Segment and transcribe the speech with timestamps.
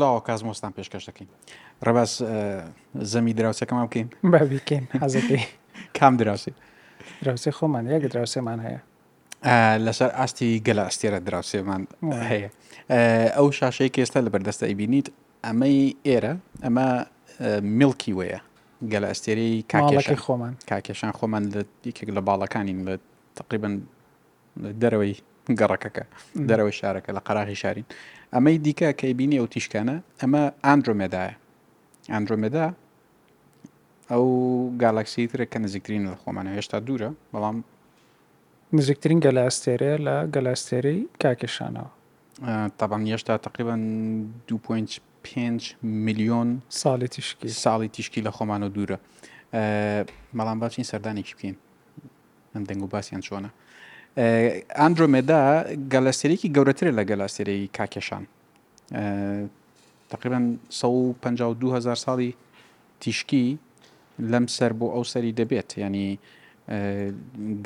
[0.00, 1.28] ڕووداوە کازمۆستان پێشکەش دەکەین
[1.86, 2.12] ڕەباس
[3.12, 5.42] زەمی دراوسەکەمان بکەین بابیکەین حەزەکەی
[5.98, 6.52] کام دراوسی
[7.24, 8.78] دراوسی خۆمان یەک دراوسێمان هەیە
[9.86, 11.82] لەسەر ئاستی گەلە ئەستێرە دراوسێمان
[12.30, 12.50] هەیە
[13.36, 15.06] ئەو شاشەی کێستا لە بەردەستە ئەیبینیت
[15.46, 16.32] ئەمەی ئێرە
[16.64, 16.86] ئەمە
[17.80, 18.40] میلکی وەیە
[18.92, 21.60] گەلە ئەستێری کاکێشی خۆمان کاکێشان خۆمان لە
[21.90, 22.94] یکێک لە باڵەکانی لە
[23.38, 23.74] تقریبن
[24.82, 25.14] دەرەوەی
[25.58, 26.04] گەڕەکەەکە
[26.48, 27.86] دەرەوە شارەکە لە قەراغی شارین
[28.34, 31.34] ئەمەی دیکە کەی بینی ئەو تیشکانە ئەمە ئاندرۆمێدایە
[32.12, 32.66] ئاندرۆمێدا
[34.10, 34.24] ئەو
[34.82, 37.56] گالاکسی ترە کە نزیکترین لە خۆمانە هێشتا دوورە بەڵام
[38.78, 41.88] نزیکترین گەلاستێرەیە لە گەلاستێرەی کاکێشانەوە
[42.78, 43.80] تابان هێشتا تقریبان
[44.48, 45.70] 2.5
[46.06, 46.48] میلیۆن
[46.82, 48.98] ساڵی تیشکی ساڵی تیشکی لە خۆمان و دوورە
[50.38, 51.56] مەڵام باچین سەردانێکی بکەین
[52.54, 53.50] ئەم دەنگ و باسییان چۆنە
[54.18, 55.40] ئەندرومێدا
[55.92, 58.24] گەلەسێرێکی گەورەترە لە گەلاسێرەی کاکێشان
[60.10, 60.44] تقریبان
[60.80, 62.30] 152000 ساڵی
[63.00, 63.46] تیشکی
[64.32, 66.10] لەم سەر بۆ ئەو سەری دەبێت ینی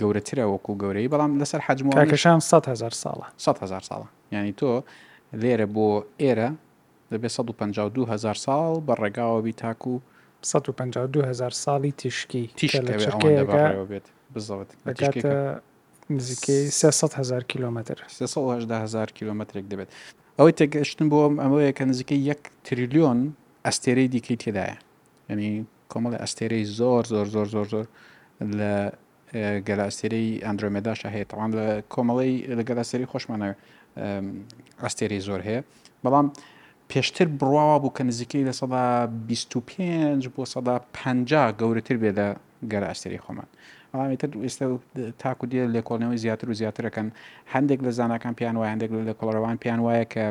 [0.01, 4.71] گەورەترە وەکو گەورەی بەڵام لەسەر حجم کاکەشان 100هزار ساڵە 100هزار ساڵە ینی تۆ
[5.43, 5.89] لێرە بۆ
[6.23, 6.51] ئێرە
[7.13, 9.95] دەبێت 152000 ساڵ بە ڕێگاوەبی تاکو
[10.43, 13.47] 152000 ساڵی تیشکی تیشکێت
[13.91, 14.71] بێت بزەوت
[16.11, 19.89] نزیکەی 300 هزار کیلومتر 300 هزار کیلومترێک دەبێت
[20.39, 23.19] ئەوەی تێگەشتن بۆ ئەمەیە کە نزیکەی یەک تریلیۆن
[23.67, 24.77] ئەستێرەی دیکەی تێدایە
[25.31, 27.87] ینی کۆمەڵی ئەستێرەی زۆر زۆر زۆر زۆر زۆر
[28.59, 28.73] لە
[29.69, 33.49] گەلاستێری ئەندرومێداشە هەیە تاوان لە کۆمەڵی لە گەلاستێری خۆشمانە
[34.85, 35.61] ئەستێری زۆر هەیە
[36.05, 36.27] بەڵام
[36.91, 42.27] پێشتر بڕواوە بوو کە نزیکەی لە سەدا 25 بۆ سەدا 50 گەورەتر بێ لە
[42.73, 43.49] گەلاستێری خۆمان
[43.95, 44.67] بەڵامی تر ئێستا
[45.25, 47.09] تاکو دیە لێ کۆڵنەوەی زیاتر و زیاترەکەن
[47.55, 50.25] هەندێک لە زانەکان پیان وایە هەندێک لە کۆڵەوان پیان وایە کە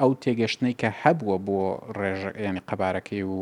[0.00, 1.60] ئەو تێگەشتنەی کە هەبووە بۆ
[1.98, 3.36] ڕێژە ینی قەبارەکەی و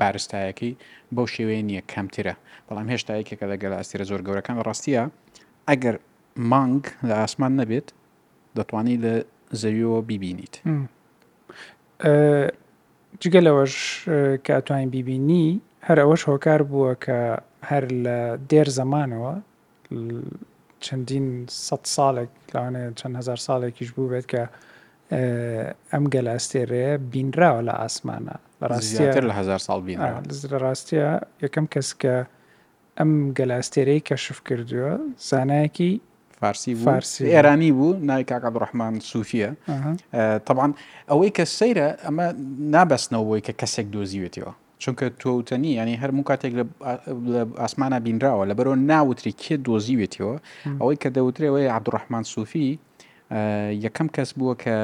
[0.00, 0.72] بارستایەکەی
[1.14, 2.34] بەو شێوەیە نییە کەمترە
[2.68, 5.02] بەڵام هێشتا یەکێکە لەگەل ئاستیرە زۆر گەورەکان ڕاستیە
[5.68, 5.96] ئەگەر
[6.52, 7.88] مانگ لە ئاسمان نەبێت
[8.56, 9.14] دەتوانی لە
[9.60, 10.54] زەویەوە بیبینیت
[13.22, 13.74] جگەلەوەش
[14.46, 15.46] کاتوانین بیبینی
[15.86, 17.18] هەر ئەوەش هۆکار بووە کە
[17.68, 18.18] هەر لە
[18.50, 19.34] دێر زەمانەوە
[20.84, 21.26] چەندین
[21.68, 24.42] سە ساڵێک لاوانێ چەند هزار ساڵێکیش بوو بێت کە
[25.92, 29.98] ئەم گەلاستێرەیە بینراوە لە ئاسمانە بەڕاستیتر لە هزار ساڵ بین
[30.64, 31.08] ڕاستیە
[31.44, 32.16] یەکەم کەس کە
[32.98, 34.92] ئەم گەلاستێرەی کەشف کردووە
[35.28, 35.92] زانایەکی
[36.40, 39.48] فارسی فارسی ئێرانی بوو نای کاکە بڕحمان سوفیە
[40.46, 40.72] طبعاان
[41.10, 42.26] ئەوەی کە سەیرە ئەمە
[42.74, 46.52] نابەستنەوەی کە کەسێک دۆزیوێتەوە چونکە تۆوتنی ینی هەرموو کاتێک
[47.34, 50.34] لە ئاسمانە بینراوە لە بەرەوە ناوتری کێ دۆزیوێتەوە
[50.80, 52.68] ئەوەی کە دەوترێەوەی عبدڕحمان سوفی
[53.84, 54.74] یەکەم کەس بووە کە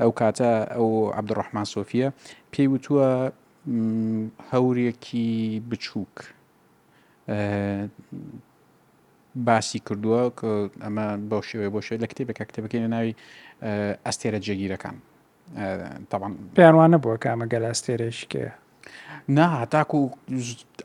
[0.00, 2.08] ئەو کاتە ئەو عبدڕحمان سۆفیە
[2.52, 3.10] پێی وتووە
[4.52, 5.30] هەورێکی
[5.70, 6.16] بچووک
[9.36, 13.14] باسی کردووە کە ئەمە بۆ شێوێ بۆ شێ لە کتێبەکە کتێبەکەی ناوی
[14.06, 14.96] ئەستێرە جێگیرەکان
[16.56, 18.46] پێیانوانە بووە کامە گەلاستێرێشکێ
[19.36, 19.98] نا تاکو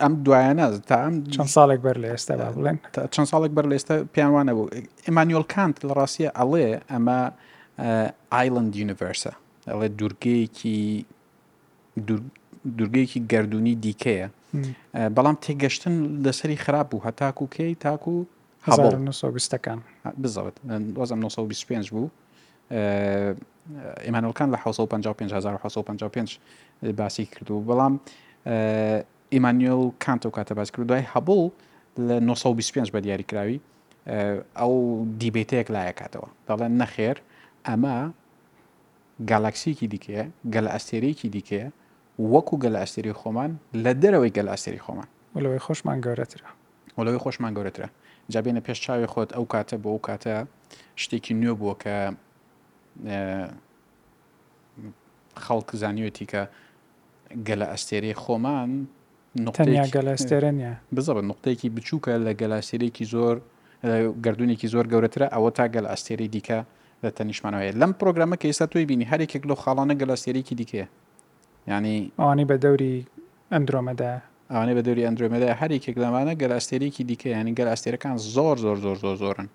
[0.02, 2.78] ئەم دوایانە تا ئەم چەند ساڵێک بەر لە ئێستا بڵێن
[3.14, 4.66] چەند ساڵێک بەر لە ئێستا پیانوانە بوو
[5.08, 7.20] ئمانیۆل کانت لە ڕاستیە ئەڵێ ئەمە
[8.34, 9.32] ئایلند یونیڤەرسە
[9.70, 10.78] ئەڵێ دوورگەیەکی
[12.78, 14.28] دوورگەیەکی گردردونی دیکەیە
[15.16, 18.16] بەڵام تێگەشتن لەسەری خراپ بوو هەتاکو کەی تاکو
[18.70, 19.78] 1920ەکان
[20.22, 22.10] بزەوت 1925 بوو
[24.04, 26.38] ئێمانەکان لە 1555
[26.98, 27.92] باسی کردو بەڵام
[29.34, 31.50] ئیمانیۆل کانتۆ کاتە باس کرد دوای هەبڵ
[32.08, 33.60] لە 1925 بە دیاریکراوی
[34.56, 34.72] ئەو
[35.20, 37.16] دیبێتەیەک لایە کاتەوە دەڵێن نەخێر
[37.68, 37.96] ئەمە
[39.30, 40.24] گالاکسیکی دیکەیە
[40.54, 41.68] گەل ئەستێرەیەکی دیکەیە
[42.32, 43.50] وەکو گەل ئەستێری خۆمان
[43.84, 46.48] لە دەرەوەی گەل ئەستێری خۆمان ولەوەی خۆشمان گەورەترە
[46.98, 47.88] ولەوەی خۆشمان گەورەترە
[48.34, 50.34] جابێنە پێش چاوی خۆت ئەو کاتە بۆ ئەو کاتە
[51.02, 51.96] شتێکی نوێ بووە کە
[55.44, 56.42] خەڵک زانیوەتی کە
[57.48, 58.70] گەلە ئەستێری خۆمان
[59.96, 63.36] گەلاستێرەنە بزەب نقطەیەکی بچووکە لە گەلاسێرێکی زۆر
[64.24, 66.58] گردونێکی زۆر گەورەترە ئەوە تا گەل ئەستێری دیکە
[67.04, 70.86] لە تەنیشمانەوەی لەم پرۆگرامە کە ئێستا توی بینی هەرێکێک لە خاڵانە گەلاسێرێکی دیکەیە
[71.70, 72.94] ینی ئەوانی بە دەوری
[73.52, 74.12] ئەندرۆمەدا
[74.52, 79.16] ئەوانە بە دەوری ئەندرومەدا هەری کێک لەمانە گەلاستێرێکی دیکە یانی گەلاستێرەکان زۆر زۆر زۆر زۆر
[79.22, 79.48] زۆرن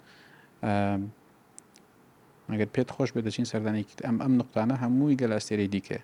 [2.50, 6.00] مەگەر پێت خۆش بێ دەچین سەردانێکی ئەم ئەم نقطانە هەمووی گەلاستێری دیکە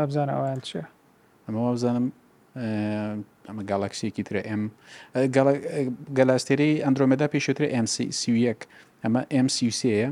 [0.00, 0.80] ئەبزان ئەویان چە
[1.46, 2.06] ئەمەوە بزانم
[3.48, 4.62] ئەمە گالاکسیەکی ترە ئەم
[6.18, 8.60] گەلاستێری ئەندرومەدا پێشتر MC1
[9.02, 10.08] ئەمە MC3ە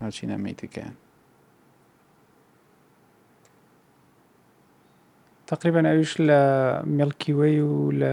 [0.00, 0.94] ناچینە میتەکەیان
[5.46, 6.38] تقریبان ئەویش لە
[6.98, 8.12] ملکیوەی و لە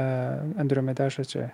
[0.57, 1.45] ئەندرۆمەداشەچێ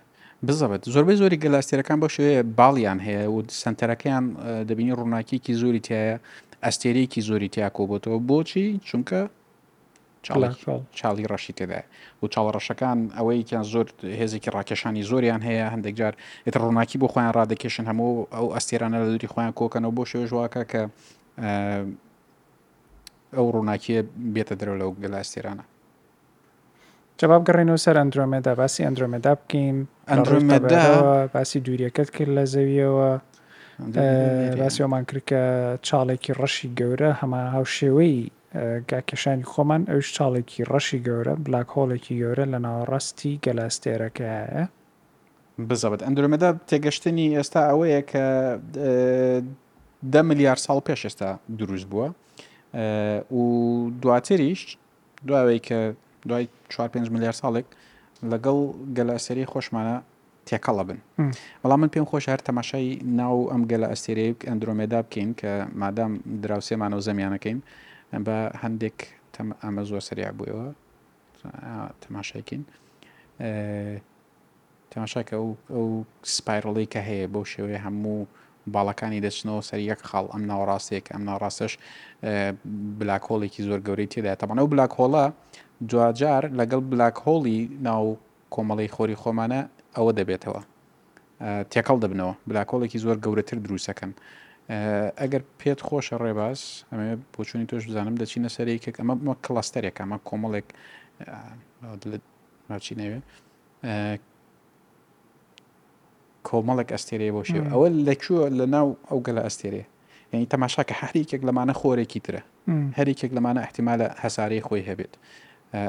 [0.48, 4.26] بزەبێت زۆربەی زۆری گەلاستێرەکان بە شوێ باڵیان هەیە و سنتەرەکەیان
[4.70, 6.16] دەبینی ڕووناکیکی زۆری تایە
[6.66, 9.20] ئەستێرەیەکی زۆری تیاکۆبەتەوە بۆچی چونکە
[10.98, 11.82] چاڵی ڕەشی تێدا
[12.22, 13.88] و چاڵە ڕەشەکان ئەوەیان زۆر
[14.20, 16.14] هێزێکی ڕاکێشانی زۆریان هەیە هەندێک جار
[16.46, 20.82] ئێت ڕووناکی بۆ خۆیان ڕادەکێشن هەموو ئەو ئەستێرانە لە دووری خۆیان کۆکەنەوە بۆ شێژواکە کە
[23.36, 24.00] ئەو ڕووناکیە
[24.34, 25.66] بێتە درۆ لەو گەلاستێرانە
[27.20, 29.78] جواب گەڕێنەوە سەر ئەندرۆمەدا باسی ئەندرۆمەدا بکەین
[30.12, 30.84] ئەندرۆمەدا
[31.34, 33.12] باسی دووریەکەت کرد لە زەویەوە
[34.60, 35.42] باسیۆمان کرد کە
[35.88, 38.16] چاڵێکی ڕەشی گەورە هەما هاوشێوەی
[38.92, 44.66] گاکێشانی خۆمان ئەوش چاڵێکی ڕەشی گەورە بلاک هۆڵێکی گەورە لە ناوەڕاستی گەلاستێرەکەیە
[45.70, 48.24] بزەبێت ئەندرۆمەدا تێگەشتنی ئێستا ئەوەیە کە
[50.14, 51.30] ده میلیارد ساڵ پێش ئێستا
[51.60, 52.08] دروست بووە
[52.74, 54.78] و دواتریش
[55.28, 55.96] دواوەی کە
[56.28, 57.66] دوای 4 میلیار ساڵێک
[58.32, 58.58] لەگەڵ
[58.98, 59.96] گەلە ئەسری خۆشمانە
[60.48, 61.00] تێکەڵە بن
[61.64, 65.52] بەڵام من پێم خۆش هەر تەماشای ناو ئەم گەلە ئەستێرەیە ئەندرومێدا بکەین کە
[65.82, 66.12] مادام
[66.44, 67.60] دراوسێمانەوە زەمیانەکەین
[68.26, 68.98] بە هەندێک
[69.64, 70.68] ئەمە زۆر سریع بوویەوە
[72.04, 72.62] تەماشاکەین
[74.92, 75.34] تەماشاکە
[75.74, 75.88] ئەو
[76.36, 78.22] سپایرڵی کە هەیە بەو شێوەیە هەموو
[78.68, 81.74] باڵەکانی دەچنەوە سەر یەک خاڵ ئەم ناوەڕاستێک ئەم ناوەڕاستش
[83.00, 85.26] بلاکۆڵێکی زۆر گەورەی تێدا تەمانە و بلاکۆڵە
[85.92, 88.04] جوجار لەگەڵ بلاکۆڵی ناو
[88.54, 89.62] کۆمەڵی خۆری خۆمانە
[89.96, 90.62] ئەوە دەبێتەوە
[91.72, 94.12] تێکەڵ دەبنەوە بلاکۆڵێکی زۆر گەورەتر دروستەکەن
[95.22, 96.60] ئەگەر پێت خۆشە ڕێباز
[96.92, 99.14] ئەمێ بۆچوونی تۆش بزانم دەچینە سەرێکێک ئەمە
[99.46, 100.68] کلستەرێک ئەمە کۆمەڵێک
[102.86, 103.26] چی نەوێت
[106.48, 109.84] کۆمەڵێک ئەستێرەیە بۆ شێو ئەوە لەکوێ لە ناو ئەو گەلە ئەستێرێ
[110.34, 112.42] یعنی تەماشاکە هەریکێک لەمانە خۆرێکی ترە
[112.98, 115.14] هەریکێک لەمانە احتیمالە هەسارەی خۆی هەبێت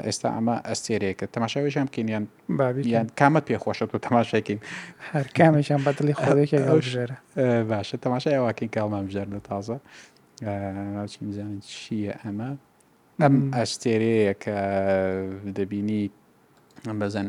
[0.07, 2.25] ئێستا ئەمە ئەستێرەیەکە تەماشاویشان بکەینیان
[2.59, 4.61] بابییان کامت پێخۆشە و تەماشاکەین
[5.11, 7.17] هەر کامێکیان بەدلی خۆێکژێرە
[7.71, 9.77] باشە تەماشای ئەوواکەین کاڵمان بژێر لە تازە
[11.27, 12.51] میزانین چییە ئەمە
[13.23, 14.55] ئەم ئەستێرەیە کە
[15.59, 16.03] دەبینی
[17.01, 17.27] بەزەن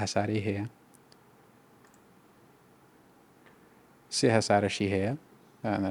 [0.00, 0.64] هەساری هەیە
[4.18, 5.12] سێ هەسارەشی هەیە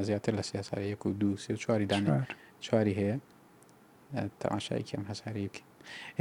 [0.07, 2.23] زیاتر لە سێسار یەک و دو سێ چواری دانار
[2.65, 3.17] چواری هەیە
[4.41, 5.63] تەماشایکی ئەم هەسارەیەکی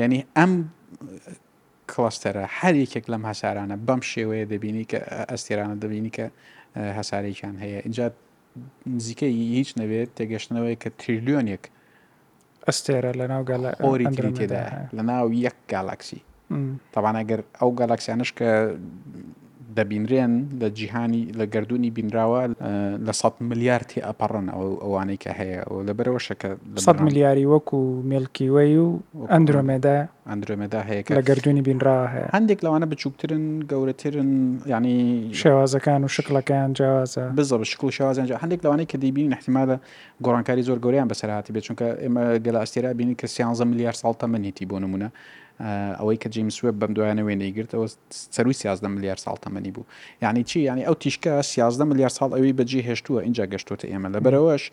[0.00, 0.52] یعنی ئەم
[1.93, 4.99] کلستەرە هەر یەکێک لەم هەسارانە بەم شێوەیە دەبینی کە
[5.32, 6.26] ئەستێرانە دەبینی کە
[6.99, 8.06] هەسارێکیان هەیە اینجا
[8.96, 11.64] نزیکەی هیچ نەوێت تێگەشتنەوەی کە تریلیۆنێک
[12.69, 13.43] ئەستێرە لە ناو
[13.87, 14.64] ئۆریتدا
[14.96, 16.20] لە ناو یەک گالاکسی
[16.94, 18.46] تاوانەگەر ئەو گالاکسیانش کە
[19.80, 20.32] دەبینرێن
[20.62, 22.42] لە جیهانی لە گردردونی بینراوە
[23.06, 26.50] لە 100 ملیارتی ئەپەڕن ئەو ئەوانەی کە هەیە و لەبەرەوە شەکە
[26.84, 27.76] 100 ملیاری وەکو
[28.10, 28.88] ملکیوەی و
[29.32, 29.98] ئەندرۆمێدا
[30.30, 34.32] ئەندرۆمێدا هەیە لە گردردونی بینرا هەیە هەندێک لەوانە بچووکترن گەورەترن
[34.72, 34.96] ینی
[35.41, 39.76] شێوازەکان و شکلەکان جیازە بزە بە شکل شێوازان هەندێک لەوانەیە کە دیبین احتیمالە
[40.24, 44.67] گۆڕانکاری زۆر گەوریان بەسەرهاتی بێت چونکە ئێمە گەلا ئەستێرا بینی کە 16 ملیار ساڵ تەمەنیتی
[44.70, 45.08] بۆ نمونە
[45.99, 47.89] ئەوەی کە جیمسوێ بەم دوایانە وێنەی گرت ئەوە
[48.37, 49.85] سەروی سیازدە ملیار ساڵ تەمەنی بوو
[50.23, 54.21] یعنی چی ینی ئەو تیشکە سیازدە ملیار ساڵ ئەوی بەجێ هێشتووە اینجا گەشتوتە ئێمە لە
[54.25, 54.65] بەرەوەش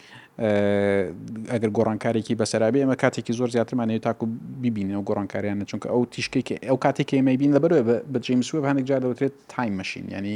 [1.53, 4.25] ئەگەر گۆڕانکارێکی بەسەرابی ئەمە کاتێکی زۆر زیاترمانەوە تاکو
[4.63, 7.81] ببینێ و گۆڕانکاریانە چونکە ئەو تیشکێکی ئەو کاتێک ئێمە بین لە بەرەوە
[8.11, 10.35] بە جیمسوێ هەنێک جار دەوترێت تایم مەشین ینی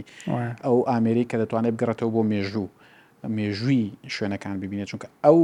[0.65, 2.67] ئەو ئامریکا دەتوانێت بگەڕێتەوە بۆ مێژوو
[3.37, 3.83] مێژووی
[4.15, 5.37] شوێنەکان ببینێت چونکە ئەو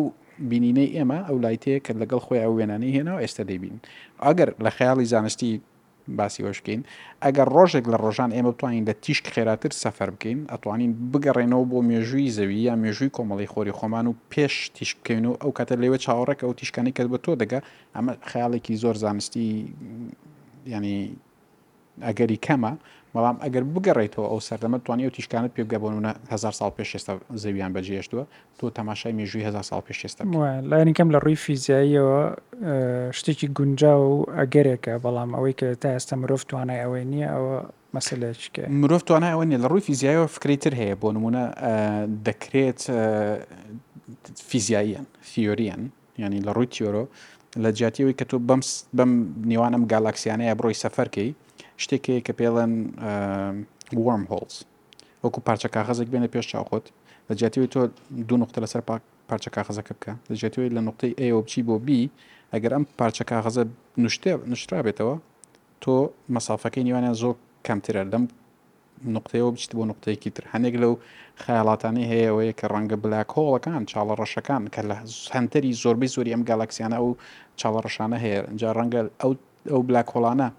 [0.49, 3.75] بینینەی ئێمە ئەو لایتەیە کە لەگەڵ خۆی ئەو وێنانەی هێناەوە ئێستا دەیبین
[4.25, 5.51] ئەگەر لە خەیاڵی زانستی
[6.17, 6.81] باسی وەشکین
[7.25, 12.29] ئەگەر ڕۆژێک لە ڕۆژان ئێمە توانین لە تیشک خێراتر سەفەر بکەین ئەتوانین بگەڕێنەوە بۆ مێژووی
[12.37, 16.53] زەوی یا مێژووی کۆمەڵی خۆری خۆمان و پێش تیشککەین و ئەو کاتە لێوە چاوەڕێک ئەو
[16.59, 17.59] تیشکانی کەس بە تۆ دەگە
[17.95, 19.45] ئەمە خەیاڵێکی زۆر زانستی
[20.73, 20.99] ینی
[22.07, 22.73] ئەگەری کەمە
[23.15, 27.13] بەڵام ئەگەر بگەڕێتەوە ئەو سەردەمە توانانی و تیشکانت پێ بگەبوونە هزار سال پێشێستا
[27.43, 28.25] زەویان بەجێشتووە
[28.59, 30.21] تۆ تەماشای مێژووی هزار سال پێشێستا
[30.71, 32.19] لاینکەم لە ڕووی فیزیاییەوە
[33.19, 37.57] شتێکی گونجا و ئەگەرێکە بەڵام ئەوەی کە تا ئێستا مرۆڤ توانای ئەوەی نییە ئەوە
[37.95, 41.43] مەسلێککە مرۆڤ توانای ئەوە نیە لە ڕووی فیزیایەوە فکریتر هەیە بۆ نمونە
[42.27, 42.81] دەکرێت
[44.49, 45.81] فیزیاییان فیۆریان
[46.23, 47.03] ینی لە ڕووی تیۆرۆ
[47.63, 48.61] لە جاتیەوەی کە تۆ بەم
[48.97, 49.11] بەم
[49.51, 51.29] نیوانم گالاکسیانەیە بڕۆی سەفەرکەی
[51.83, 52.73] شتێکەیە کە پێڵێن
[54.05, 54.55] وەرم هۆڵز
[55.23, 56.85] وەکو پارچە کاغەزێک بێنە پێش چاوخۆت
[57.27, 57.81] لە جاتیوی تۆ
[58.29, 62.01] دو نقطە لەسەر پاک پارچە کاغەزەکە بکە لە جاتیوی لە نقطەی ئەوە بچی بۆ بی
[62.53, 63.63] ئەگەر ئەم پارچە کاغەزە
[64.03, 65.15] نوشتێ نشرا بێتەوە
[65.83, 65.93] تۆ
[66.35, 67.35] مەسافەکەی نیوانە زۆر
[67.67, 68.23] کەمترە لەم
[69.15, 70.93] نقطەیەوە بچیت بۆ نقطەیەکی تر هەنێک لەو
[71.43, 74.95] خەیاڵاتانی هەیەەوەی کە ڕەنگە بلاک هۆڵەکان چاڵە ڕەشەکان کە لە
[75.35, 77.09] هەنتەری زۆربەی زۆری ئەم گالاکسیانە ئەو
[77.59, 79.01] چاڵە ڕەشانە هەیە جا ڕەنگە
[79.71, 80.49] ئەو بلاک هۆڵانە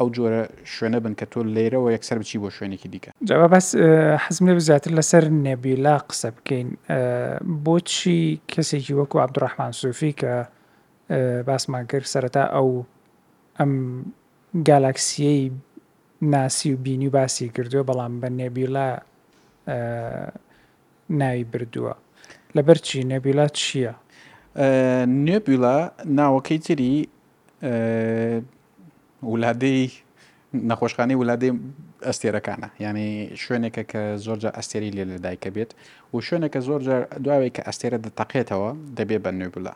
[0.00, 0.42] ئەو جۆرە
[0.74, 3.68] شوێنە بن کە تۆ لێرەوە یەکسەر بچی بۆ شوێنێکی دیکە جاوا بەس
[4.24, 6.68] حزم لێ بزیاتر لەسەر نێبیلا قسە بکەین
[7.64, 10.32] بۆچی کەسێکی وەکو عبدڕحمان سوفی کە
[11.48, 12.68] باسمان کرد سەرەتا ئەو
[13.58, 13.72] ئەم
[14.68, 15.40] گالاکسیەی
[16.34, 18.88] ناسی و بینی و باسی کردووە بەڵام بە نێبیلا
[21.20, 21.94] ناوی بردووە
[22.56, 23.92] لەبەر چی نەبیلا چییە؟
[25.26, 25.76] نێبیلا
[26.20, 26.94] ناوەکەی تری
[29.22, 29.90] ولادەی
[30.70, 31.50] نەخۆشخانەی ولادەی
[32.06, 33.08] ئەستێرەکانە ینی
[33.42, 35.70] شوێنێکە کە زۆرجە ئەستێری لێ لە دایکە بێت
[36.14, 36.80] و شوێنێکە زۆر
[37.24, 39.74] دواوی کە ئەستێرە دەتەقێتەوە دەبێت بە نوێبلا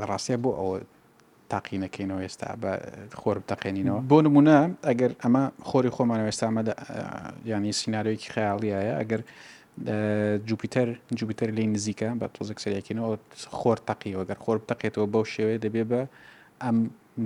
[0.00, 0.76] لە ڕاستە بۆ ئەوە
[1.52, 2.72] تاقی نەکەینەوە ئێستا بە
[3.20, 6.62] خۆر تەقێنینەوە بۆ نمونە ئەگەر ئەمە خۆری خۆمانەوە ئێستامە
[7.52, 9.20] ینی سناارۆیەکی خەیاڵیایە ئەگەر
[10.48, 13.10] جوپیتەر جوپیتەر لی نزیکە بە تۆزێک سەریاکینەوە
[13.58, 16.00] خۆر تەقیەوە گەر خۆر تەقێتەوە بەو شێوەیە دەبێ بە
[16.64, 16.78] ئەم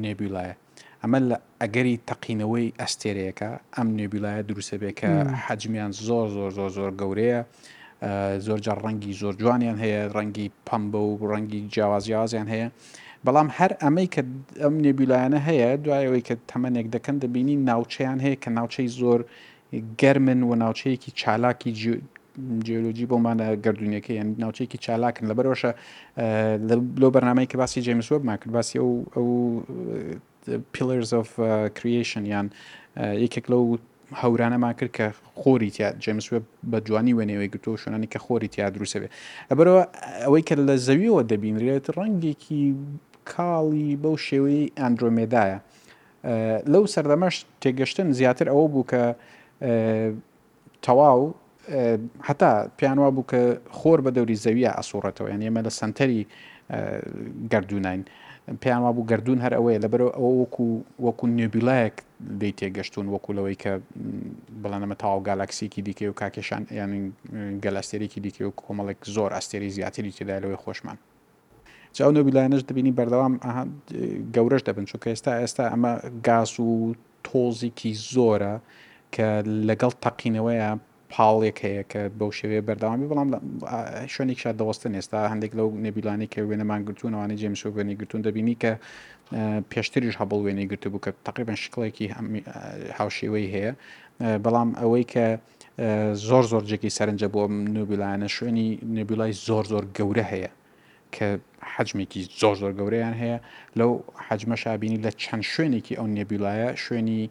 [0.04, 0.54] نێبیلایە
[1.04, 5.10] ئەمە لە ئەگەری تەقینەوەی ئەستێرەیەەکە ئەم نێبیلایە دروسەبێکە
[5.46, 7.40] حەجمیان زۆر زۆر زۆر زۆر گەورەیە
[8.46, 12.68] زۆرجار ڕەنگی زۆر جوانیان هەیە ڕەنگی پەمبە و ڕەنگی جیاوازیازیان هەیە
[13.24, 14.22] بەڵام هەر ئەمەی کە
[14.62, 19.20] ئەم نێبیلایەنە هەیە دوایەوەی کە تەمەنێک دەکەن دەبینی ناوچەیان هەیە کە ناوچەی زۆر
[20.00, 21.70] گەرمن و ناوچەیەکی چالاکی
[22.66, 25.70] جیۆلۆجی بۆمانە گردردونەکە یان ناوچەیەکی چالاکن لە بەرۆشە
[27.00, 29.28] لەو بەرنمای کە باسی جێمسوە ماکرد باسی ئەو ئەو
[30.72, 31.28] پیلرز of
[31.74, 32.50] کریشن uh, یان
[32.96, 33.78] uh, یەکێک لەو
[34.14, 36.28] هەورانەمان کرد کە خۆری تیا جەمس
[36.70, 39.08] بە جوانی وێنەوەی گرتو شوێنانی کە خۆری تیا دروسەبێ
[39.50, 39.82] ئەبەرەوە
[40.24, 42.74] ئەوەی کە لە زەویەوە دەبینرێت ڕەنگێکی
[43.32, 46.28] کاڵی بەو شێوەی ئەندرومێدایە uh,
[46.72, 49.02] لەو سەردەمەش تێگەشتن زیاتر ئەوە بوو کە
[50.84, 51.20] تەواو
[52.28, 53.40] هەتا پیانوا بوو کە
[53.78, 56.20] خۆر بە دەوری زەویە ئەسوڕێتەوە یان ئێمە لە سنتەری
[57.52, 58.02] گردوونین
[58.60, 60.66] پێیانوا بوو گردردون هەر ئەوەیە لەبەر ئەوە وەکو
[61.06, 61.94] وەکو نێبیلایەک
[62.40, 63.72] دەی تێگەشتون وەکو لەوەی کە
[64.62, 66.92] بڵەنەمە تاو گالاکسیکی دیکە و کاکێشان یان
[67.64, 70.98] گەلاستێرێکی دیکە و کۆمەڵێک زۆر ئەستێری زیاتری تێدا لەوەی خۆشمان
[72.04, 73.34] ئەو نۆبیلایەنش دەبینی بەردەوام
[74.34, 75.92] گەورەش دەبن چونکە ئێستا ئێستا ئەمە
[76.26, 76.68] گاس و
[77.26, 78.54] تۆزیکی زۆرە
[79.14, 79.28] کە
[79.68, 80.70] لەگەڵ تەقینەوەیە
[81.14, 83.28] پاڵێک هەیە کە بەو شێوەیە بەرداوامی بەڵام
[84.14, 88.56] شوێنێک شاد دەوەستن ئێستا هەندێک لەو نەبیلانی کە وێنەمان گرتوون ئەوانە جێمسۆ وێنی گرتوون دەبینی
[88.62, 88.72] کە
[89.72, 92.06] پێشتریش هەبڵ وێنی گرتو بوو کە تقریبان شکڵێکی
[92.98, 93.72] هاوشێوەی هەیە
[94.44, 95.26] بەڵام ئەوەی کە
[96.28, 97.42] زۆر زۆر جێکی سەرنجە بۆ
[97.78, 100.50] نوبیلایەنە شوێنی نەبیلای زۆر زۆر گەورە هەیە
[101.14, 101.28] کە
[101.74, 103.38] حجمێکی زۆر زۆر گەورەیان هەیە
[103.78, 103.90] لەو
[104.26, 107.22] حجمە شابینی لە چەند شوێنێکی ئەو نێبیلایە شوێنی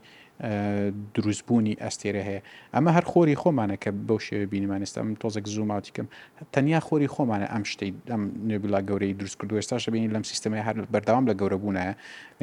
[1.16, 2.42] دروستبوونی ئەستێرە هەیە
[2.74, 6.08] ئەمە هەر خۆری خۆمانە کە بەو شێوە بینیمانێستا من تۆزێک زووماوتیکەم
[6.54, 10.76] تەنیا خۆری خۆمانە ئەم شتەی ئەم نێبلا گەورەی دروست کردو ئێستا شبینی لەم سیستمی هەر
[10.94, 11.94] بەردەوام لە گەورە بوونایە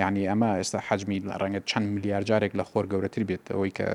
[0.02, 3.86] یعنی ئەمە ئێستا حجمی ڕەنگە چەند میلیار جارێک لە خۆر گەورەتر بێت ئەوەی کە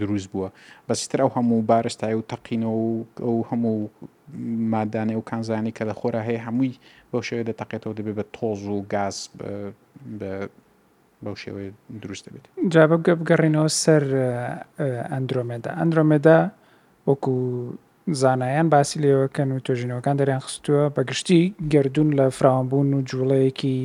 [0.00, 0.48] دروست بووە
[0.88, 2.92] بەستر ئەو هەموو بارستای و تەقینەوە و
[3.24, 3.78] ئەو هەموو
[4.74, 6.72] مادانێ و کانزانی کە لە خۆرە هەیە هەمووی
[7.12, 9.16] بەو شێوێ دەتەقێتەوە دەبێت بە تۆز و گاز
[11.24, 11.70] بەو شێوەیە
[12.02, 14.04] دروست دەبێت جا بەگە بگەڕینەوە سەر
[15.12, 16.40] ئەندرۆمێدا ئەندرۆمێدا
[17.08, 17.34] وەکو
[18.22, 21.42] زانایان باسی لێوەکەن و توۆژینەوەکان دەریان خستووە بەگشتی
[21.72, 23.78] گردون لە فراوانبوون و جوڵەیەکی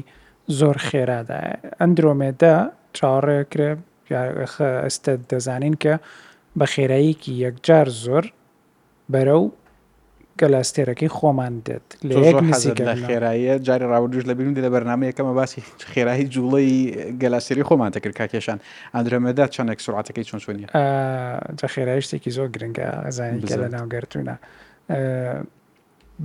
[0.60, 1.40] زۆر خێرادا
[1.80, 2.56] ئەندرۆمێدا
[2.98, 3.72] چاڕێکرێ
[4.84, 5.94] ئێستا دەزانین کە
[6.60, 8.26] بە خێراییکی یەکجار زۆر
[9.14, 9.46] بەرە و
[10.40, 11.88] کە لە ئەستێرەکەی خۆمان دێت
[13.06, 15.62] خێراییە جاری ڕاوردوش لە بیرون لە بەرنامە یەکەمە باسی
[15.94, 16.80] خێرایی جوڵی
[17.22, 18.60] گەلاسێری خۆمان تەکرد کاکێشان
[18.96, 20.66] ئەندرەمەدا چەندێک سرعاتەکەی چۆن چۆنی
[21.74, 24.36] خێرایی شتێکی زۆر گرنگە ئەزانانی لە ناوگەرتونە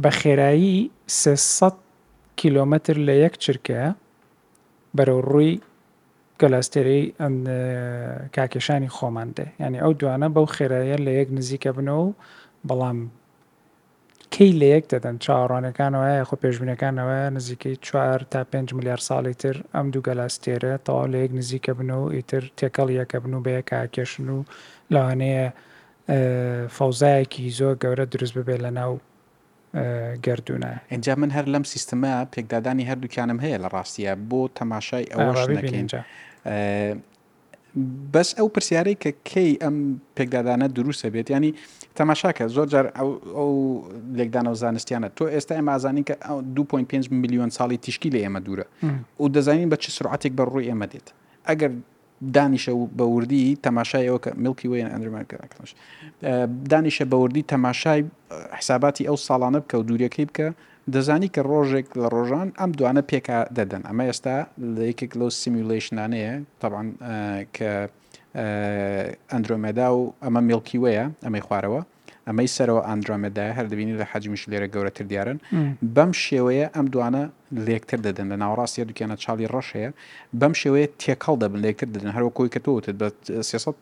[0.02, 1.72] بە خێرایی 300
[2.36, 3.82] کیلومتر لە یەک چرکە
[4.96, 5.54] بەرەو ڕووی
[6.40, 7.02] گەلاستێری
[8.36, 12.08] کاکێشانی خۆمان دێ ینی ئەو دوانە بەو خێراییە لە یەک نزیکە بنەوە
[12.68, 12.98] بەڵام
[14.36, 19.86] کەی لە یەک دەدەن چاڕانەکانەوە یخۆ پێشببینەکانەوە نزیکەی چوار تا 5 میلیار ساڵی تر ئەم
[19.92, 24.28] دوو گەلاستێرە تەواو لە یەک نزیکە بنەوە و ئیتر تێکەڵ یەکە بن و بەیەکە کێشن
[24.36, 24.38] و
[24.94, 25.46] لەوانەیە
[26.76, 28.92] فەوزایەکی زۆر گەورە دروست ببێ لە ناو
[30.26, 36.00] گردونە ئەجا من هەر لەم سیستما پێکدادانی هەردووکیانم هەیە لە ڕاستیە بۆ تەماشای ئەوەش نەکەینجا
[38.14, 39.76] بەس ئەو پرسیارەی کە کەی ئەم
[40.16, 41.52] پێکدادانە دروستە بێت ینی
[41.98, 42.86] تەماشاکە زۆر جار
[43.36, 43.50] ئەو
[44.18, 46.14] لێکدانە و زانستیانە تۆ ئێستا ئێمە ئازانین کە
[47.00, 48.66] 2.5 میلیۆن ساڵی تیشکی لە ئێمە دوورە
[49.22, 51.06] و دەزانین بە چ سرعاتێک بە ڕووی ئێمە دێت
[51.48, 51.72] ئەگەر
[52.36, 55.70] دانیشە بە وردی تەماشایەوە کە ملکی وێن ئەندرمانکەش
[56.72, 58.00] دانیشە بە وردی تەماشای
[58.58, 60.48] حساباتی ئەو ساڵانە بکە و دوورەکەی بکە
[60.94, 64.36] دەزانی کە ڕۆژێک لە ڕۆژان ئەم دوانە پێکا دەدەن ئەمە ئێستا
[64.90, 66.88] یەکێک لەو سیمیلیشنانەیە تاوان
[67.56, 67.72] کە
[69.32, 71.82] ئەندرومەدا و ئەمە میلکیوەیە ئەمەی خوارەوە
[72.30, 75.38] ئەمەی سەرەوە ئەندرامەدای هەر دەبینی لە حەجمیش لێرە گەورەتر دیارن
[75.96, 77.22] بەم شێوەیە ئەم دوانە
[77.66, 79.90] لێکتر دەدەن لە ناوڕاستیە دوکیانە چاڵی ڕەشەیە
[80.40, 83.08] بەم شێوەیە تێکەڵ دەبن لێکتر دەدەن هەروە کۆی کەوتت بە
[83.42, 83.74] 300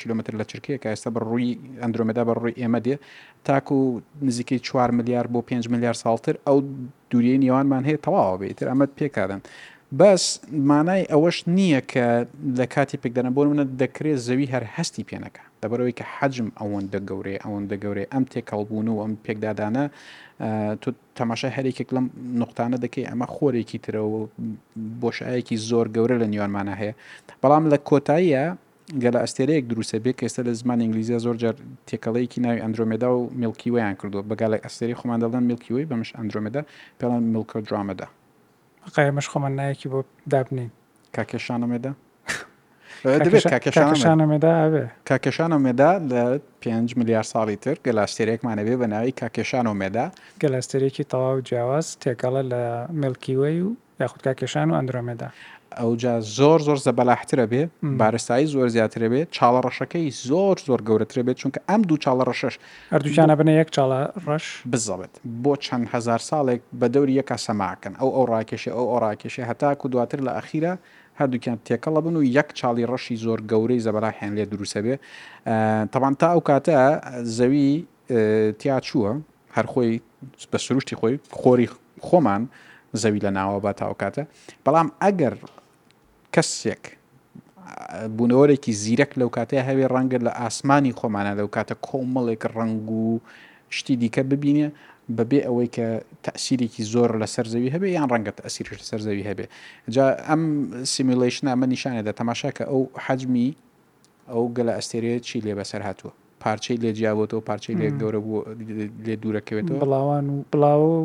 [0.00, 2.96] کیلومتر لە چرکەیە کە ئێستا بە ڕووی ئەندرومەدا بە ڕووی ئێمە دێ
[3.46, 6.58] تاکو و نزیکەی 4 میلیار بۆ 5 میلیار ساڵتر ئەو
[7.10, 9.42] دووریە نیوانمان هەیە تەواوە بێتتر ئەمە پێکدەن.
[9.98, 10.24] بەس
[10.70, 12.06] مانای ئەوەش نییە کە
[12.58, 17.38] لە کاتی پێکدەنە بۆ منە دەکرێت زەوی هەر هەستی پێنەکە دەبەرەوەی کە حەجم ئەوەندە گەورەی
[17.44, 19.84] ئەوەندە گەورەی ئەم تێکەڵبوون و ئەم پێکدادانە
[20.82, 20.88] تو
[21.18, 22.06] تەماشا هەرێکێک لەم
[22.42, 24.28] نقطانە دەکەی ئەمە خۆرێکی ترە و
[25.00, 26.94] بۆشایەکی زۆر گەورە لە نیوانمانە هەیە
[27.42, 28.44] بەڵام لە کۆتاییە
[29.02, 31.54] گەل ئەستێرەیەک دروستە بێ کە ئێستا لە زمان ئینگلیزیە زۆر جار
[31.88, 36.62] تێکەڵەیەکی ناوی ئەندرومێدا و میلکیوەیان کردو بەگالە ئەستێری خۆماندەڵەن میلکیوەی بەمش ئەندرومێدا
[36.98, 38.06] پێڵان میلکە درامەدا
[38.94, 40.00] قایمەش خۆمان نایەکی بۆ
[40.32, 40.68] دابنین
[41.16, 41.92] کاکێشانەمێدا
[43.04, 44.20] کاکەشان
[45.54, 50.10] و مێدا لە 5 میلیارد ساڵی تر گەلاستێرێکمانەبێ بە ناوی کاکێشان و مێدا
[50.44, 55.26] گەلاستێرێکی تەواو جیاواز تێکەڵە لە ملکیوەی و یاخود کاکێشان و ئەندرۆمێدا
[55.80, 61.36] ئەوجا زۆر زۆر زەبەلاحترە بێ بارستایی زۆر زیاترە بێت چاڵە ڕەشەکەی زۆر زۆر گەورەترە بێت
[61.42, 62.54] چونکە ئەم دوو چاڵە ڕەشش
[62.92, 68.10] هەردووچانە بنە یەک چاڵە ڕەش بزەڵێت بۆ چەند هزار ساڵێک بە دەوری یەکە سەماکەن ئەو
[68.16, 70.74] ئەو ڕاکێشی ئەو ئەو ڕاکێشی هەتاکو دواتر لە ئەخیرە
[71.20, 74.94] هەردووکیان تێکەڵە بن و یەک چاڵی ڕەشی زۆر گەورەی زەبرا هێن لێ دروسە بێ
[75.92, 76.76] تەوان تا ئەو کاتە
[77.38, 77.66] زەوی
[78.60, 79.10] تیا چووە
[79.56, 79.90] هەرخۆی
[80.50, 81.68] بە سروشتی خۆی خۆری
[82.06, 82.42] خۆمان
[83.02, 84.24] زەوی لە ناوە بە تاوکاتە
[84.64, 85.34] بەڵام ئەگەر
[86.34, 86.84] کەسێک
[88.16, 93.08] بوونەوەرێکی زیرەک لەو کاتەیە هەوێ ڕەنگە لە ئاسمانی خۆمانە لەو کاتە کۆمەڵێک ڕنگ و
[93.76, 94.68] شتی دیکە ببینێ
[95.16, 95.86] بەبێ ئەوەی کە
[96.26, 99.46] تاسییرێکی زۆر لە سەرزەوی هەبێ یان ڕەنگەت ئەسیریش لە سەرزەوی هەبێ
[99.94, 100.42] جا ئەم
[100.94, 103.48] سیمیلیشن ئەمە نیشانێدا تەماشاکە ئەو حەجمی
[104.32, 106.12] ئەو گەلە ئەستێرەیە چی لێ بەسەر هاتووە
[106.42, 108.40] پارچەی لێجیاوەتەوە پارچەی لێک گەورە بوو
[109.06, 111.04] لێ دوورەکەوێتەوە بڵاوان و بڵاوە و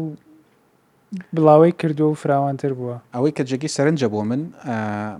[1.35, 4.41] بڵاوی کردو و فراوانتر بووە ئەوەی کە جگەی سەرنجە بۆ من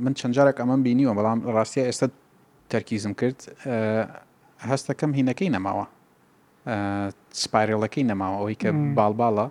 [0.04, 2.08] من چەندجارێک ئەمەم بینیوە بەڵام ڕاستیە ئێستا
[2.72, 3.40] تەرکیزم کرد
[4.70, 5.86] هەستەکەم هینەکەی نەماوە
[7.44, 9.48] سپارێڵەکەی نەماوە ئەوەی کە باڵباڵە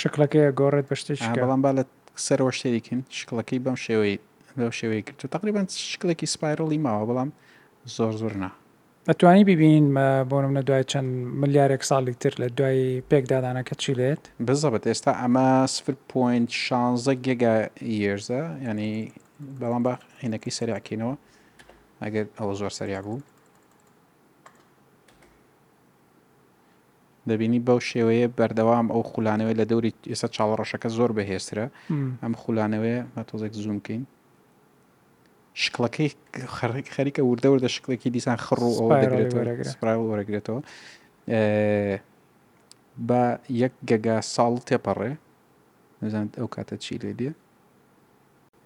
[0.00, 1.82] شکلەکەی گۆڕێت بە شتێک بەڵام با لە
[2.26, 4.14] سەرەوە شتێکن شکلەکەی بەم شێوەی
[4.60, 7.30] لەو شێوەیە کرد و تقریبان شکلێکی سپایرڵی ماوە بەڵام
[7.96, 8.50] زۆر زۆرنا
[9.08, 9.84] ئەتوانی ببین
[10.30, 11.10] بۆنم نە دوای چەند
[11.42, 17.54] ملیارێک ساڵێک تر لە دوای پێکدادانەکە چی لێت بزەبێت ئێستا ئەمە سفر پوین شانزە گێگا
[18.00, 18.94] یێرزە ینی
[19.60, 21.14] بەڵام با هینەکەی سەریاکەینەوە
[22.02, 23.20] ئەگەر ئەوە زۆر سەریاک بوو
[27.30, 31.66] دەبینی بەو شێوەیە بەردەوام ئەو خولانەوەی لە دەوری ئێستا چاڵڕەشەکە زۆر بەهێسترە
[32.22, 34.02] ئەم خولانەوەی مەتۆزێک زوومکەین
[35.62, 36.08] شکڵەکەی
[36.96, 38.72] خەریکە وردەوردە شکلێکی دیسان خڕوو
[39.90, 40.60] ئەو وەرەگرێتەوە
[43.08, 43.22] بە
[43.62, 45.12] یەک گەگا ساڵ تێپەڕێ
[46.04, 47.30] نزانێت ئەو کاتە چی لێ دێ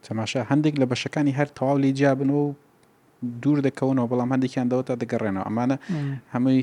[0.07, 2.55] تەماشا هەندێک لە بەشەکانی هەر تەواو لی جیابنەوە و
[3.43, 5.77] دوور دەکەونەوە بەڵام هەندێکیان دەوە تا دەگەڕێنەوە ئەمانە
[6.35, 6.63] هەمووی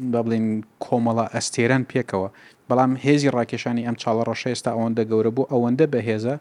[0.00, 2.28] با بڵین کۆمەڵە ئەستێران پێکەوە
[2.68, 6.34] بەڵام هێزی ڕاکێشانی ئەم چاڵە ڕەشە ئێستا ئەوەندە گەورە بوو ئەوەندە بەهێزە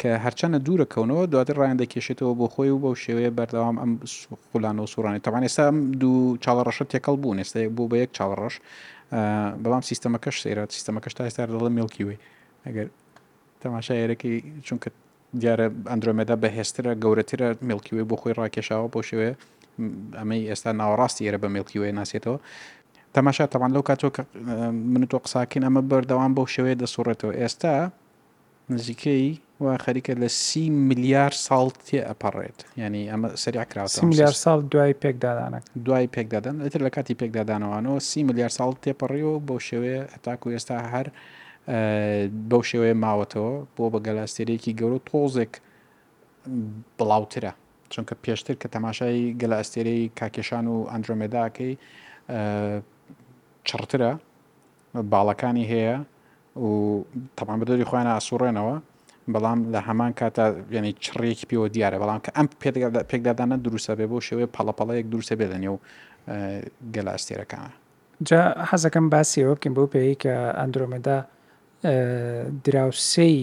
[0.00, 3.90] کە هەرچەنە دوورەکەونەوە دواتر ڕیان دەکێشێتەوە بۆ خۆی و بەو شێوەیە بەردەوام ئەم
[4.50, 5.64] خولان و سوورانی تەوان ئێستا
[6.02, 8.54] دوو چاڵە ڕەشە تێکەڵ بوون ئێستا یەک بوو بە یەک چاڵ ڕەش
[9.62, 12.16] بەڵام سیستەمەکەش سێرە سیستەمەکەش تا ئێستا دەڵە میلکی وێ
[12.66, 12.86] ئەگەر
[13.62, 14.32] تەماشایێرەکی
[14.66, 14.88] چونکە
[15.40, 19.34] دیارە ئەندرومێدا بەهێسترە گەورەترە میلکیوێ بۆ خۆی ڕاکێشاوە بۆ شێوەیە
[20.18, 22.38] ئەمەی ئێستا ناوەڕاستی ئێرە بە میلکی وێ ناسێتەوە
[23.16, 24.08] تەماشا تەوان لەو کاتۆ
[24.94, 27.74] من تۆ قساکەین ئەمە بەردەوام بەو شێوەیە دەسوڕێتەوە ئێستا
[28.74, 29.24] نزیکەی
[29.62, 35.60] وا خەریکە لە سی میلیار ساڵ تێ ئەپەڕێت ینی ئەمە سریعکرا میلیار ساڵ دوای پێکدادانە
[35.86, 41.06] دوای پێکدادەن ئەتر لە کاتی پێکدادانەوەانەوە سی میلیار ساڵ تێپەڕیەوە بەو شێوەیە هەتاکو ئێستا هەر
[42.50, 45.52] بەو شێوەیە ماوەتەوە بۆ بە گەلاستێرەیەکی گەورە تۆزێک
[46.98, 47.52] بڵاوترە
[47.92, 51.74] چونکە پێشتر کە تەماشای گەلاستێرەی کاکێشان و ئەندرۆمێداکەی
[53.70, 54.10] چڕترە
[55.12, 55.96] باڵەکانی هەیە
[56.64, 57.04] و
[57.38, 58.74] تەمان بدەری خۆیان ئاسوڕێنەوە
[59.32, 60.44] بەڵام لە هەمان کاتە
[60.76, 62.46] ینی چڕێکی پێوە دیارە بەڵام کە ئەم
[63.10, 65.76] پێکدادانە دروستە بێ بۆ شێوەیە پەڵەپەڵەیەک دروستە بێ لە نێو
[66.94, 67.72] گەلاستێرەکانە
[68.28, 71.18] جا حەزەکەم باسیەوە بکەین بۆ پێی کە ئەندرۆمەدا
[72.64, 73.36] دراوسەی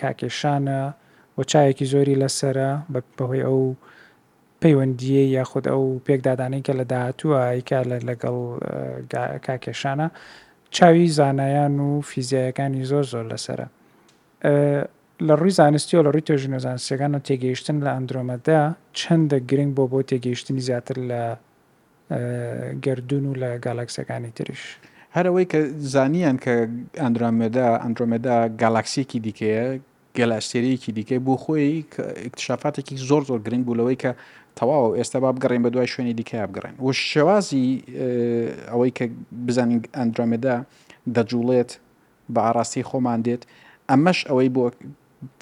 [0.00, 0.80] کاکێشانە
[1.36, 2.70] وە چایەکی زۆری لەسرە
[3.18, 3.60] بەهۆی ئەو
[4.64, 8.36] پەیوەندیە یاخود ئەو پێکدادانەی کە لە داهاتووە ئیکا لەگەڵ
[9.46, 10.08] کاکێشانە
[10.76, 13.66] چاوی زانایان و فیزیایەکانی زۆر زۆر لەسرە
[15.28, 18.60] لە ڕووی زانستی و لە ڕووی توێژنە زانستەکانە تێگەیشتن لە ئەندرۆمەدا
[19.00, 21.22] چەندە گرنگ بۆ بۆ تێگەیشتنی زیاتر لە
[22.84, 24.64] گردون و لە گالاکسەکانی تریش.
[25.16, 25.58] هەرەوەی کە
[25.92, 26.54] زانیان کە
[27.02, 29.64] ئەندرامێدا ئەندرۆمێدا گالاکسیەکی دیکەیە
[30.18, 31.74] گەلاسێریەکی دیکەی بۆ خۆی
[32.26, 34.10] اکتشافاتێکی زۆر زۆر گرنگ بوولەوەی کە
[34.58, 37.68] تەواو ئێستا با بگەڕین بە دوای شوێنی دیکە بگەڕێن و شێوازی
[38.72, 39.04] ئەوەی کە
[39.46, 40.56] بزانین ئەندرامێدا
[41.16, 41.70] دەجوڵێت
[42.34, 43.42] بە ئاراستی خۆمان دێت
[43.90, 44.64] ئەمەش ئەوەی بۆ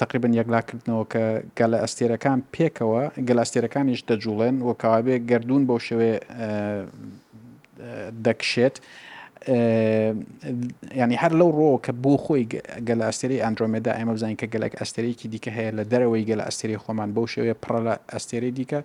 [0.03, 1.25] تقریبن یەکلاکردنەوە کە
[1.59, 6.13] گەلە ئەستێرەکان پێکەوە گەلاستێرەکانیش دەجوڵێن و کەوابێ گردردون بۆ شێوێ
[8.27, 8.77] دەکشێت
[9.49, 12.45] ینی هەر لەو ڕۆ کە بۆ خۆی
[12.89, 17.11] گەل ئەستێری ئەندرومێدا ئەمە بزانین کە گەلک ئەستێرەیەکی دیکە هەیە لە دەرەوەی گەل ئەستێری خۆمان
[17.17, 18.81] بەو شێوەیە پڕە لە ئەستێری دیکە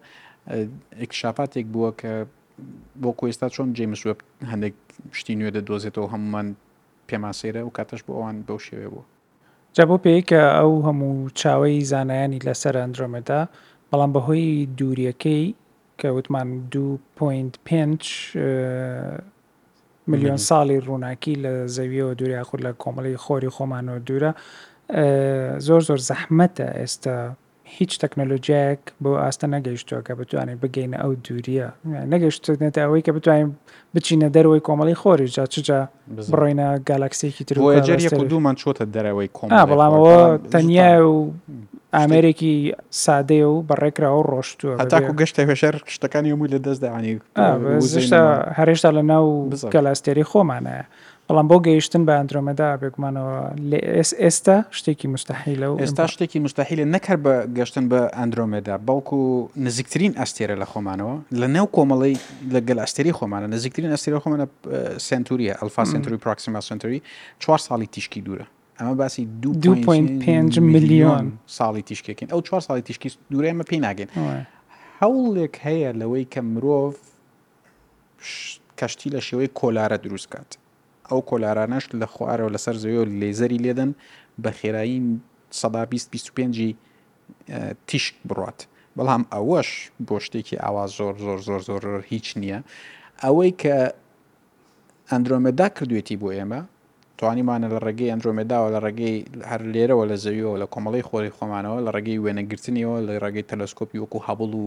[1.04, 2.12] ئکشاپاتێک بووە کە
[3.02, 4.14] بۆ کوێستا چۆن جێمسوە
[4.52, 4.76] هەندێک
[5.20, 6.48] شتی نوێ دەدۆزێتەوە هەمومان
[7.08, 9.04] پێماسێرە و کاتەش بۆ ئەوان بەو شێوێ بوو
[9.76, 13.40] جا بۆ پێی کە ئەو هەموو چاوەی زانایانی لەسەر ئەندرومێدا
[13.92, 14.46] بەڵام بەهۆی
[14.80, 15.44] دووریەکەی
[16.00, 18.04] کە وتمان 2.5
[20.12, 24.32] میلیۆن ساڵی ڕووناکی لە زەویەوە دووریا خورد لە کۆمەڵی خۆری خۆمانەوە دوورە
[25.68, 27.16] زۆر زۆر زەحمەتە ئێستا
[27.78, 31.68] هیچ تەکنەلۆژیەک بۆ ئاستە نەگەیشتوە کە بتوانین بگەینە ئەو دووریە
[32.14, 33.50] نەگەشتێتە ئەوەی کە بتوانین
[33.96, 35.80] بچینە دەرەوەی کۆمەڵی خۆریش جا چجا
[36.32, 37.56] بڕۆینە گالاکسێکی تر
[38.34, 40.20] دوومان چۆتە دەرەوەی کۆم بەڵامەوە
[40.54, 41.16] تەنیا و
[41.98, 42.54] ئامرێکی
[43.04, 47.16] سادەیە و بەڕێکراوە ڕۆشتووە هەتاکو گەشتە هێشەر شتەکانی مووی لە دەستدانی
[47.96, 48.24] زشتا
[48.58, 49.26] هەرێشتا لە ناو
[49.74, 50.84] گەلاستێری خۆمانەیە
[51.28, 53.38] بەڵام بۆ گەیشتن بە ئەندرۆمەدا بێکمانەوە
[53.72, 53.78] لە
[54.24, 59.18] ئێستا شتێکی مستحیل و ئێستا شتێکی مستحیلە نەکەر بە گەشتن بە ئەندرۆمێدا بەڵکو
[59.66, 62.16] نزیکترین ئەستێرە لە خۆمانەوە لە نێو کۆمەڵی
[62.54, 64.46] لە گەلاستێری خۆمانە نزیکترین ئەستێرە خۆمانە
[65.08, 67.00] سنتوریە ئەلفا سنتوری پراکسیما سنتوری
[67.42, 68.46] چوار ساڵی تیشکی دوورە
[68.80, 71.28] ئەمە باسی 2.5 میلیۆن
[71.60, 74.10] ساڵی تیشکێکین ئەو 4 ساڵی تیشکی دوورێمە پێی ناگەین
[75.02, 76.92] هەوڵێک هەیە لەوەی کە مرۆڤ
[78.80, 80.50] کەشتی لە شێوەی کۆلارە دروستکات
[81.10, 83.92] ئەو کۆلارانەش لە خوارەوە لەسەر زەوەوە لێزەری لێدەن
[84.44, 85.00] بە خێرایی
[85.52, 86.76] 25
[87.88, 88.60] تیشک بڕات
[88.98, 89.70] بەڵام ئەوەش
[90.08, 92.60] بۆ شتێکی ئاوا زۆر زۆر زۆر زۆر هیچ نییە
[93.24, 93.76] ئەوەی کە
[95.12, 96.62] ئەندرومەدا کردوێتی بۆ ئێمە
[97.20, 99.16] توانیمانە لە ڕێگەی ئەنجۆمێداوە لە ڕێگەی
[99.50, 104.20] هەر لێرەوە لە زەویەوە لە کۆمەڵی خۆری خۆمانەوە لە ڕێگەی وێنەگرتنیەوە لە ڕێگەی تەلسکۆپی وەکو
[104.28, 104.66] هەبڵ و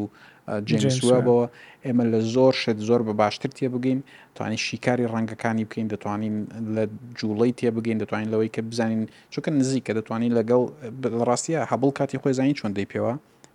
[0.69, 1.45] جێنسوەبەوە
[1.87, 3.99] ئێمە لە زۆر شت زۆر بە باشتر تێبگەین
[4.37, 6.35] توانین شیکاری ڕەنگەکانی بکەین دەتوانین
[6.77, 6.85] لە
[7.19, 10.63] جوڵی تێبگەین دەتوانین لەوەی کە بزانین چونکە نزیک کە دەتوانین لەگەڵ
[11.29, 13.13] ڕاستیە هەبڵ کاتی خۆزانانی چۆن دەی پێوە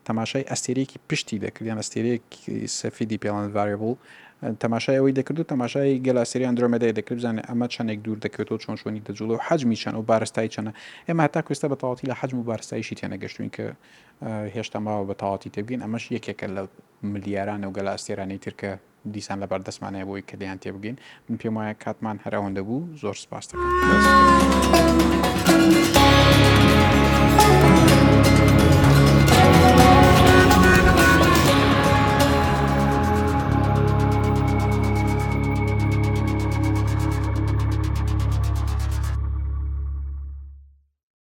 [0.07, 3.91] تەماشای ئەستێرەیەکی پشتی دەکردیان ئەستێرەیەکی سەفیدی پێڵند ڤارێبڵ
[4.59, 9.01] تەماشای ئەوەی دەکرد و تەماشای گەلاسری ئەندرۆمەدای دەکرد زانێ ئەمە چەندێک دوور دەکەوێتەوە چۆن شوۆنی
[9.07, 10.71] دەجوڵ و حجمی چەند و بارستای چەنە
[11.09, 13.63] ئێمە هەتا کوێستا بە تاڵاتی لە حجم و بارستایشی تێنەگەشتوین کە
[14.55, 16.61] هێشتا ماوە بە تاڵاتی تێبگەین ئەمەش یەکێکە لە
[17.03, 18.69] ملیاران و گەلاسێرانەی ترکە
[19.13, 20.97] دیسان لە بەردەستمانەیە بۆی کە دەیان تێبگەین
[21.29, 23.63] من پێم وایە کاتمان هەراوەندە بوو زۆر سپاس دەکەن.